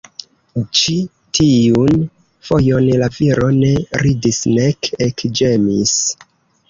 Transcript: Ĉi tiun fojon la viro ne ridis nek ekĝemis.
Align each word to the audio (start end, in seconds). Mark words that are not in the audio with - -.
Ĉi 0.77 0.93
tiun 1.39 2.01
fojon 2.49 2.87
la 3.03 3.11
viro 3.19 3.51
ne 3.59 3.71
ridis 4.05 4.41
nek 4.59 4.91
ekĝemis. 5.09 5.97